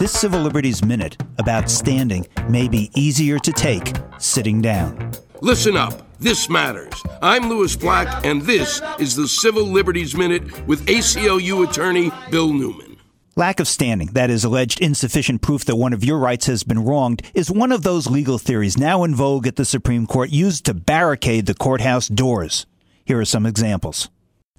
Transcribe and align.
This 0.00 0.12
Civil 0.12 0.40
Liberties 0.40 0.82
Minute 0.82 1.22
about 1.36 1.68
standing 1.68 2.26
may 2.48 2.68
be 2.68 2.90
easier 2.94 3.38
to 3.40 3.52
take 3.52 3.92
sitting 4.16 4.62
down. 4.62 5.12
Listen 5.42 5.76
up. 5.76 6.16
This 6.18 6.48
matters. 6.48 6.94
I'm 7.20 7.50
Lewis 7.50 7.76
Black, 7.76 8.24
and 8.24 8.40
this 8.40 8.80
is 8.98 9.14
the 9.14 9.28
Civil 9.28 9.64
Liberties 9.64 10.16
Minute 10.16 10.66
with 10.66 10.86
ACLU 10.86 11.68
attorney 11.68 12.10
Bill 12.30 12.50
Newman. 12.50 12.96
Lack 13.36 13.60
of 13.60 13.68
standing, 13.68 14.08
that 14.14 14.30
is 14.30 14.42
alleged 14.42 14.80
insufficient 14.80 15.42
proof 15.42 15.66
that 15.66 15.76
one 15.76 15.92
of 15.92 16.02
your 16.02 16.18
rights 16.18 16.46
has 16.46 16.62
been 16.62 16.82
wronged, 16.82 17.20
is 17.34 17.50
one 17.50 17.70
of 17.70 17.82
those 17.82 18.06
legal 18.06 18.38
theories 18.38 18.78
now 18.78 19.04
in 19.04 19.14
vogue 19.14 19.46
at 19.46 19.56
the 19.56 19.66
Supreme 19.66 20.06
Court 20.06 20.30
used 20.30 20.64
to 20.64 20.72
barricade 20.72 21.44
the 21.44 21.52
courthouse 21.52 22.08
doors. 22.08 22.64
Here 23.04 23.20
are 23.20 23.26
some 23.26 23.44
examples. 23.44 24.08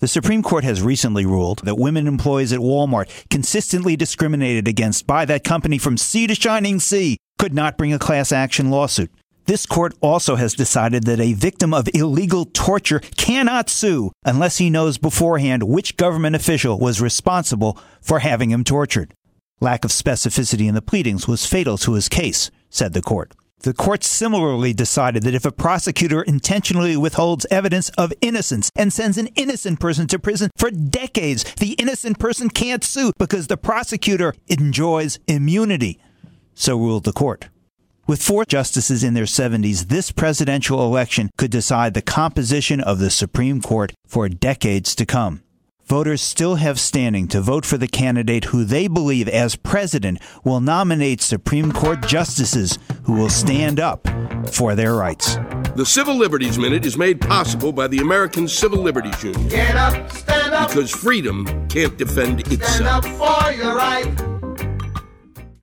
The 0.02 0.07
Supreme 0.07 0.41
Court 0.41 0.63
has 0.63 0.81
recently 0.81 1.27
ruled 1.27 1.59
that 1.59 1.77
women 1.77 2.07
employees 2.07 2.52
at 2.52 2.59
Walmart, 2.59 3.07
consistently 3.29 3.95
discriminated 3.95 4.67
against 4.67 5.05
by 5.05 5.25
that 5.25 5.43
company 5.43 5.77
from 5.77 5.95
sea 5.95 6.25
to 6.25 6.34
shining 6.34 6.79
sea, 6.79 7.17
could 7.38 7.53
not 7.53 7.77
bring 7.77 7.93
a 7.93 7.99
class 7.99 8.31
action 8.31 8.71
lawsuit. 8.71 9.12
This 9.45 9.67
court 9.67 9.93
also 10.02 10.38
has 10.38 10.55
decided 10.55 11.03
that 11.03 11.20
a 11.20 11.34
victim 11.34 11.71
of 11.71 11.88
illegal 11.93 12.45
torture 12.45 13.02
cannot 13.16 13.70
sue 13.70 14.12
unless 14.26 14.57
he 14.57 14.71
knows 14.71 14.98
beforehand 14.98 15.62
which 15.62 15.98
government 15.98 16.35
official 16.35 16.79
was 16.79 16.99
responsible 16.99 17.77
for 18.02 18.20
having 18.20 18.49
him 18.49 18.63
tortured. 18.63 19.13
Lack 19.59 19.85
of 19.85 19.91
specificity 19.91 20.68
in 20.68 20.73
the 20.73 20.81
pleadings 20.81 21.27
was 21.27 21.45
fatal 21.45 21.77
to 21.77 21.93
his 21.93 22.09
case, 22.09 22.49
said 22.71 22.93
the 22.93 23.04
court. 23.04 23.34
The 23.63 23.73
court 23.75 24.03
similarly 24.03 24.73
decided 24.73 25.21
that 25.23 25.35
if 25.35 25.45
a 25.45 25.51
prosecutor 25.51 26.23
intentionally 26.23 26.97
withholds 26.97 27.45
evidence 27.51 27.89
of 27.89 28.11
innocence 28.20 28.71
and 28.75 28.91
sends 28.91 29.20
an 29.20 29.27
innocent 29.35 29.79
person 29.79 30.07
to 30.07 30.17
prison 30.17 30.49
for 30.57 30.71
decades, 30.71 31.43
the 31.59 31.73
innocent 31.73 32.17
person 32.17 32.49
can't 32.49 32.84
sue 32.84 33.11
because 33.20 33.47
the 33.47 33.57
prosecutor 33.57 34.34
enjoys 34.47 35.20
immunity. 35.27 35.99
So 36.55 36.75
ruled 36.75 37.03
the 37.03 37.13
court. 37.13 37.49
With 38.07 38.23
four 38.23 38.45
justices 38.45 39.03
in 39.03 39.13
their 39.13 39.25
70s, 39.25 39.90
this 39.90 40.12
presidential 40.12 40.84
election 40.84 41.29
could 41.37 41.51
decide 41.51 41.93
the 41.93 42.01
composition 42.01 42.81
of 42.81 42.98
the 42.98 43.12
Supreme 43.12 43.62
Court 43.62 43.93
for 44.07 44.27
decades 44.27 44.96
to 44.96 45.05
come 45.05 45.43
voters 45.91 46.21
still 46.21 46.55
have 46.55 46.79
standing 46.79 47.27
to 47.27 47.41
vote 47.41 47.65
for 47.65 47.77
the 47.77 47.85
candidate 47.85 48.45
who 48.45 48.63
they 48.63 48.87
believe, 48.87 49.27
as 49.27 49.57
president, 49.57 50.17
will 50.45 50.61
nominate 50.61 51.20
Supreme 51.20 51.70
Court 51.70 52.07
justices 52.07 52.79
who 53.03 53.11
will 53.11 53.29
stand 53.29 53.77
up 53.77 54.07
for 54.53 54.73
their 54.73 54.95
rights. 54.95 55.35
The 55.75 55.85
Civil 55.85 56.15
Liberties 56.15 56.57
Minute 56.57 56.85
is 56.85 56.97
made 56.97 57.19
possible 57.19 57.73
by 57.73 57.89
the 57.89 57.97
American 57.97 58.47
Civil 58.47 58.81
Liberties 58.81 59.21
Union. 59.21 59.49
Get 59.49 59.75
up, 59.75 60.09
stand 60.13 60.53
up. 60.53 60.69
Because 60.69 60.91
freedom 60.91 61.67
can't 61.67 61.97
defend 61.97 62.39
itself. 62.39 62.69
Stand 62.69 62.87
up 62.87 63.03
for 63.43 63.51
your 63.51 63.75
right. 63.75 64.31